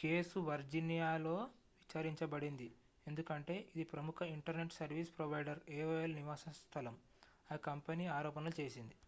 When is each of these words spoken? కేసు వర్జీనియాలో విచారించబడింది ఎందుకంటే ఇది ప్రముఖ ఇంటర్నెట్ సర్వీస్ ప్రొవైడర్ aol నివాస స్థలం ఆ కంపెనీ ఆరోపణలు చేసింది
కేసు 0.00 0.38
వర్జీనియాలో 0.48 1.32
విచారించబడింది 1.80 2.68
ఎందుకంటే 3.06 3.56
ఇది 3.72 3.86
ప్రముఖ 3.92 4.18
ఇంటర్నెట్ 4.34 4.78
సర్వీస్ 4.80 5.16
ప్రొవైడర్ 5.16 5.62
aol 5.78 6.12
నివాస 6.14 6.44
స్థలం 6.60 6.98
ఆ 7.50 7.62
కంపెనీ 7.70 8.06
ఆరోపణలు 8.18 8.56
చేసింది 8.60 8.98